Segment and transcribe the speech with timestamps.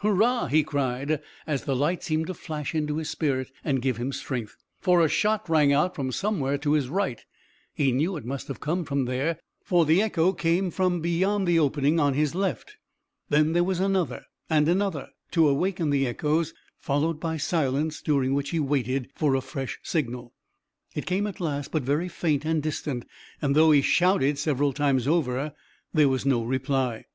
[0.00, 4.12] "Hurrah!" he cried, as the light seemed to flash into his spirit and give him
[4.12, 7.24] strength, for a shot rang out from somewhere to his right.
[7.72, 11.98] He knew it must come from there, for the echo came from beyond the opening
[11.98, 12.76] on his left.
[13.30, 18.50] Then there was another, and another, to awaken the echoes, followed by silence, during which
[18.50, 20.34] he waited for a fresh signal.
[20.94, 23.06] It came at last, but very faint and distant,
[23.40, 25.54] and though he shouted several times over,
[25.94, 27.06] there was no reply.